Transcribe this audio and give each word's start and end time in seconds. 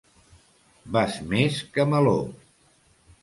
Vas 0.95 1.19
més 1.33 1.59
que 1.75 1.85
Meló. 1.91 2.17